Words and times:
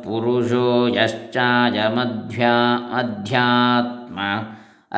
पुरुषो 0.05 0.69
यश्चायमध्या 0.95 2.55
अध्यात्म 2.99 4.17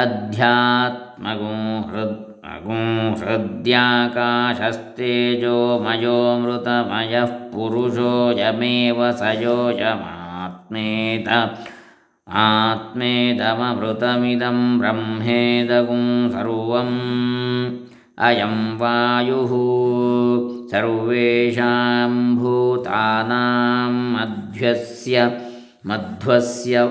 अध्यात्मगुं 0.03 1.59
हृद्मगुं 1.89 2.87
पुरुषो 7.51 8.13
यमेव 8.39 8.99
स 9.19 9.21
योयमात्मेत 9.43 11.29
आत्मेदममृतमिदं 12.33 14.79
ब्रह्मेदगुं 14.79 16.29
सर्वम्। 16.29 17.81
अयं 18.19 18.77
वायुः 18.77 19.49
सर्वेषां 20.67 22.35
भूतानां 22.35 23.91
मध्वस्य 23.91 25.41
मध्वस्य 25.87 26.83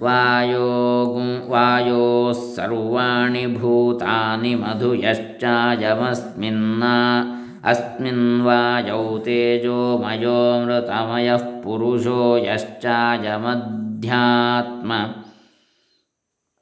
वायोगुं, 0.00 1.48
वायोः 1.48 2.32
सर्वाणि 2.32 3.46
भूतानि 3.46 4.54
मधु 4.54 4.94
यश्चायमस्मिन्ना 4.94 7.26
अस्मिन् 7.64 8.42
वायौ 8.42 9.18
तेजोमयोमृतमयः 9.18 11.36
पुरुषो 11.36 12.38
यश्चायमध्यात्म 12.38 13.85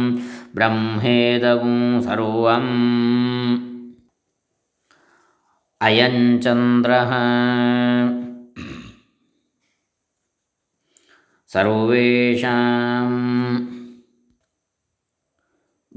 ब्रह्मेदगुं 0.55 2.03
सर्वम्। 2.03 3.73
अयं 5.83 6.41
चन्द्रः। 6.41 7.13
सर्वेषां 11.49 13.13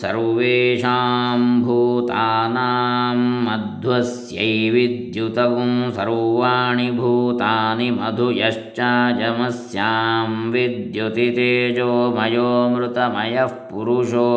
सर्वेषां 0.00 1.38
भूतानां 1.62 3.16
मध्वस्यैविद्युतगुं 3.44 5.70
सर्वाणि 5.96 6.88
भूतानि 6.98 7.88
मधु 7.90 8.26
यश्चाजमस्यां 8.38 10.26
विद्युति 10.52 11.28
तेजोमयोऽमृतमयः 11.36 13.54
पुरुषो 13.70 14.28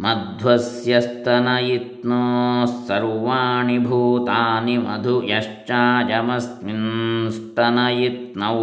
मध्वस्यस्तनयित्नोः 0.00 2.66
सर्वाणि 2.66 3.78
भूतानि 3.78 4.78
मधु 4.78 5.22
यश्चायमस्मिंस्तनयित्नौ 7.30 8.58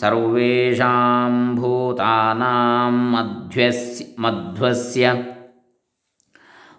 सर्वेषां 0.00 1.32
भूतानां 1.56 2.92
मध्वस्य 4.22 5.04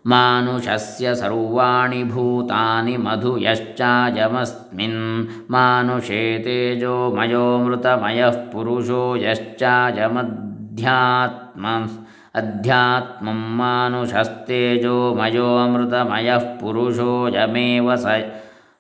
मानुषस्य 0.08 1.16
सर्वाणि 1.16 2.04
भूतानि 2.04 2.98
मधु 2.98 3.38
यश्चायमस्मिन् 3.42 5.26
मानुषे 5.52 6.42
तेजोमयोऽमृतमयः 6.46 8.30
पुरुषो 8.30 9.16
यश्चायमध्यात्म 9.16 11.90
अध्यात्मं 12.36 13.58
मानुषस्तेजोमयोऽमृतमयः 13.58 16.38
पुरुषोऽयमेव 16.38 17.96
स 17.96 18.24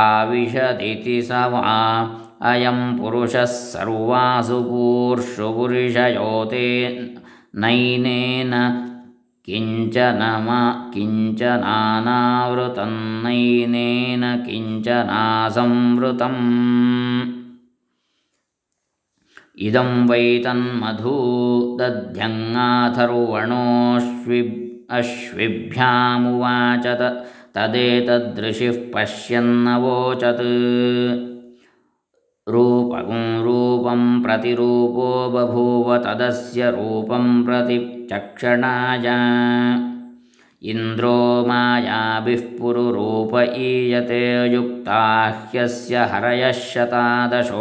आविशदिति 0.00 1.16
स 1.22 1.30
वा। 1.52 1.62
अयं 2.50 2.78
पुरुषः 2.98 3.44
सर्वासु 3.44 4.58
पूर्षु 4.64 5.48
पुरुषयोते 5.56 6.68
नैनेन 7.62 8.52
किञ्चनमा 9.46 10.58
किञ्चनानावृतं 10.94 12.92
नैनेन 13.24 14.22
किञ्चनासंवृतम् 14.46 16.44
इदं 19.66 19.90
वै 20.08 20.26
तन्मधु 20.44 21.16
दध्यङ्गाथर्वणोऽश्वि 21.80 24.40
अश्विभ्यामुवाच 24.90 26.86
तदेतदृशिः 27.54 28.92
पश्यन्नवोचत्। 28.94 30.42
रूपगुं 32.48 33.42
रूपं 33.42 34.22
प्रतिरूपो 34.22 35.30
बभूव 35.30 35.96
तदस्य 35.98 36.70
रूपं 36.70 37.44
प्रति 37.44 38.08
चक्षणाय। 38.12 39.06
इन्द्रो 40.62 41.44
मायाभिः 41.48 42.42
पुरुरूप 42.58 43.32
ईयते 43.56 44.52
युक्ता 44.52 45.02
ह्यस्य 45.28 45.96
हरयः 45.96 46.52
शतादशोऽत्ययम् 46.52 47.56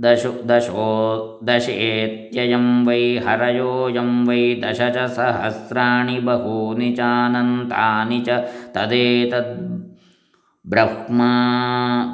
दशु 0.00 0.30
दशो 0.48 0.84
दशेत्ययं 1.44 2.66
वै 2.86 3.02
हरयोऽयं 3.24 4.12
वै 4.28 4.44
दश 4.62 4.78
च 4.94 4.96
सहस्राणि 5.16 6.16
बहूनि 6.28 6.88
चानन्तानि 6.98 8.20
च 8.28 8.38
तदेतद् 8.76 9.50
ब्रह्मा 10.64 11.32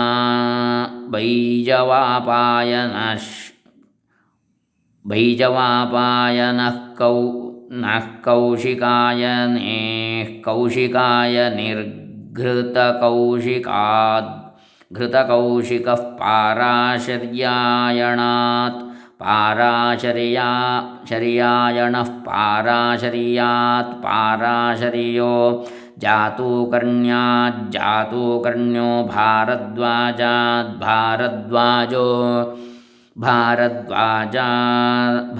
वैजवापायनः 1.15 3.25
वैजवापायनः 5.05 6.77
कौ 6.99 7.17
नः 7.83 8.07
कौशिकायनेः 8.25 10.29
कौशिकाय 10.45 11.37
निर्घृतकौशिकाद् 11.57 11.91
घृतकौशिकः 14.93 15.95
पाराशर्यायणात्। 15.95 18.83
पाराशर्या 19.23 20.51
शर्यायणः 21.09 22.03
पाराशर्यात्। 22.03 23.93
पाराशर्यो 24.05 25.35
जातुकर्ण्याज्जातुकर्ण्यो 26.03 28.89
भारद्वाजाद् 29.13 30.73
भारद्वाजो 30.81 32.09
भारद्वाजा 33.19 34.49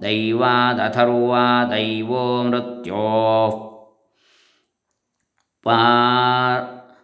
ದೈವಾದಥರ್ವಾ 0.04 1.42
ದೈವೋ 1.72 2.44
ಮೃತ್ಯೋ 2.44 3.08
ಪಾ 5.66 5.80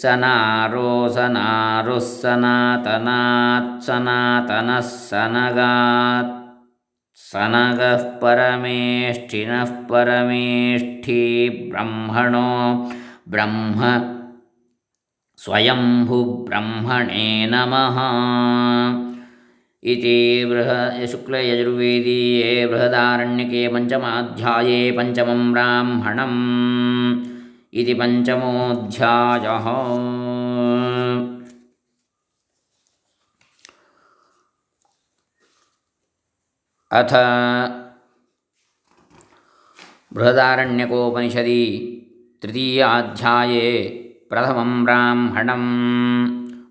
सनारो 0.00 0.90
सनारुः 1.14 1.98
सनातनात् 2.08 3.70
सनातनः 3.86 4.80
सनगात् 4.80 6.34
सनगः 7.30 8.02
परमेष्ठिनः 8.22 9.70
परमेष्ठी 9.90 11.22
ब्रह्मणो 11.70 12.50
ब्रह्म 13.32 13.80
स्वयम्भुब्रह्मणे 15.44 17.26
नमः। 17.52 17.98
इति 19.92 20.18
बृह 20.50 20.70
शुक्लयजुर्वेदीये 21.10 22.54
बृहदारण्यके 22.70 23.62
पञ्चमाध्याये 23.74 24.80
पञ्चमं 24.98 25.42
ब्राह्मणम् 25.52 26.40
इति 27.72 27.94
पञ्चमोऽध्यायः। 27.94 29.66
अथ 36.92 37.12
बृहदारण्यकोपनिषदि 40.14 41.64
तृतीयाध्याये 42.42 43.70
प्रथमं 44.30 44.72
ब्राह्मणं 44.84 45.64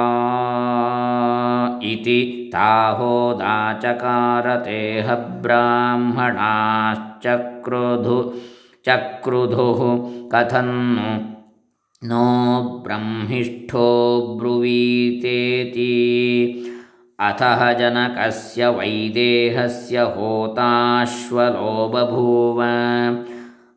इति 1.91 2.17
ताहोदाचकारतेह 2.55 3.07
ब्राह्मणाश्चक्रुधु 5.45 8.19
चक्रुधुः 8.89 9.81
कथन्नु 10.33 11.07
नो 12.03 12.25
ब्रह्मिष्ठो 12.87 13.87
ब्रुवीतेति। 14.39 15.93
अथः 17.21 17.73
जनकस्य 17.73 18.69
वैदेहस्य 18.69 19.97
होताश्वलो 20.17 21.91
बभूव 21.95 22.59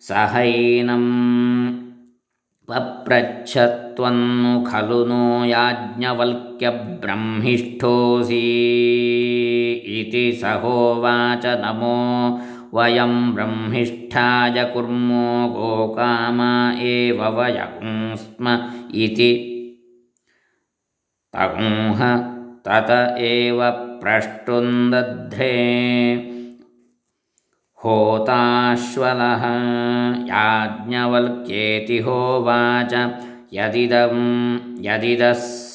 सहैनम् 0.08 1.12
पप्रच्छत्वन्नु 2.70 4.54
खलु 4.70 5.00
नो 5.06 5.24
याज्ञवल्क्यब्रह्मिष्ठोऽसि 5.46 8.46
इति 10.00 10.26
स 10.42 10.44
होवाच 10.64 11.46
नमो 11.64 12.00
वयं 12.74 13.36
ब्रह्मिष्ठाय 13.36 14.64
कुर्मो 14.74 15.48
गोकामा 15.48 16.72
एव 16.72 17.42
वयं 17.42 18.16
स्म 18.16 18.48
इति। 18.96 19.54
तगुंह 21.34 22.18
तत 22.68 23.16
एव 23.20 23.60
प्रष्टुन्दध्रे। 23.72 25.54
होताश्वलः 27.86 29.44
याज्ञवल्क्येति 30.26 31.98
होवाच। 31.98 32.94
यदिदं 33.54 34.18
यदिदस् 34.84 35.67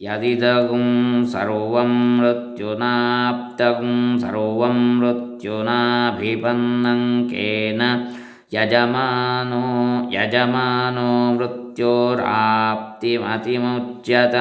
यदिदगुं 0.00 0.88
सर्वं 1.30 1.88
मृत्युनाप्तगुं 2.18 3.94
सर्वं 4.22 4.76
मृत्युनाभिपन्नङ्केन 4.98 7.82
यजमानो 8.54 9.62
यजमानो 10.12 11.06
मृत्योराप्तिमतिमुच्यत 11.38 14.36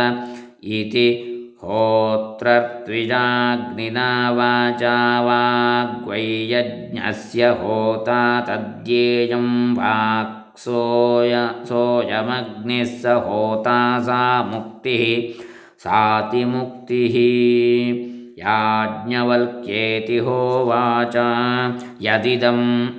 इति 0.79 1.07
होत्रर्त्विजाग्निना 1.63 4.07
वाचा 4.37 4.93
वाग्वैयज्ञस्य 5.29 6.21
होता 7.63 8.19
तद्येयं 8.49 9.49
वाक्सोय 9.81 11.33
स 13.01 13.03
होता 13.25 13.79
सा 14.05 14.21
मुक्तिः 14.53 15.03
सातिमुक्तिः। 15.87 17.15
याज्ञवल्क्येति 18.39 20.17
होवाच। 20.17 21.15
यदिदं 22.01 22.89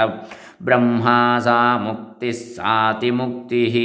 ब्रह्मा 0.66 1.18
सा 1.44 1.58
मुक्तिः 1.84 2.38
सातिमुक्तिः 2.54 3.76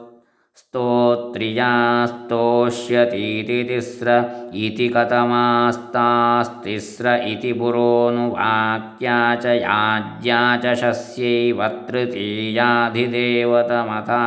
स्तोत्रियास्तोष्यतीति 0.75 3.59
तिस्र 3.69 4.07
इति 4.55 4.87
कथमास्तास्तिस्र 4.95 7.13
इति 7.27 7.51
पुरोनुवाक्या 7.59 9.19
च 9.35 9.45
याज्ञा 9.45 10.39
च 10.63 10.73
शस्यैव 10.81 11.61
तृतीयाधिदेवतमथा। 11.87 14.19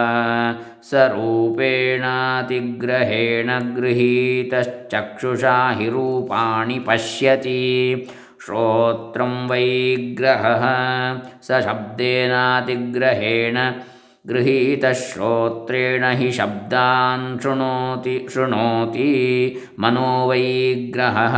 स 0.82 0.94
रूपेणातिग्रहेण 0.94 3.76
गृहीतश्चक्षुषा 3.76 5.70
हि 5.70 5.88
रूपाणि 5.88 6.78
पश्यति। 6.78 8.06
श्रोत्रं 8.46 9.48
वैग्रहः 9.48 10.64
स 11.42 11.60
शब्देनातिग्रहेण 11.64 13.58
गृहीतश्रोत्रेण 14.28 16.04
हि 16.18 16.30
शब्दान् 16.32 17.38
शृणोति 17.40 18.14
शृणोति 18.30 19.06
मनो 19.80 20.10
वैग्रहः 20.28 21.34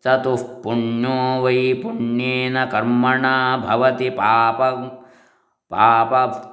सतुः 0.03 0.43
पुण्यो 0.63 1.17
वै 1.43 1.73
पुण्येन 1.73 2.65
कर्मणा 2.65 3.35
भवति 3.57 4.09
पाप 4.09 4.61
पाप, 5.71 6.11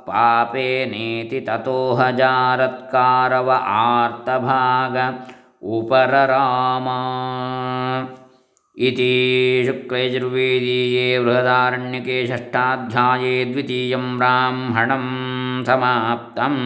पापेनेति 0.08 1.40
ततोह 1.40 2.10
जारत्कारव 2.10 3.50
आर्तभाग 3.50 4.96
उपरराम। 5.62 6.88
इति 8.76 9.12
शुक्लयजुर्वेदीये 9.66 11.20
बृहदारण्यके 11.20 12.26
षष्ठाध्याये 12.26 13.44
द्वितीयं 13.44 14.18
ब्राह्मणं 14.18 15.06
समाप्तम्। 15.64 16.60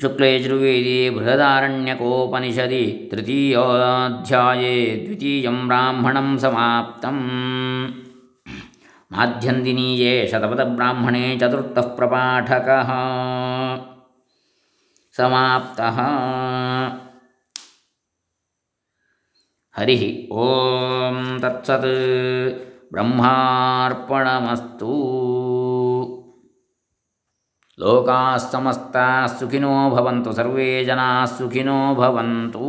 शुक्लयजुर्वेदीये 0.00 1.10
बृहदारण्यकोपनिषदि 1.10 3.08
तृतीयोऽध्याये 3.12 5.04
द्वितीयं 5.06 5.68
ब्राह्मणं 5.68 6.38
समाप्तम्। 6.38 7.22
माध्यन्दिनीये 9.12 10.28
शतपथब्राह्मणे 10.28 11.38
चतुर्थः 11.42 11.82
प्रपाठकः। 11.82 12.90
समाप्तः। 15.16 15.98
हरिः 19.76 20.36
ॐ 20.36 21.38
तत्सत् 21.42 21.86
ब्रह्मार्पणमस्तु। 22.92 24.92
लोकाः 27.80 28.36
समस्ताः 28.38 29.26
सुखिनो 29.26 29.70
भवन्तु 29.90 30.32
सर्वे 30.32 30.84
जनाः 30.84 31.26
सुखिनो 31.26 31.94
भवन्तु। 31.94 32.68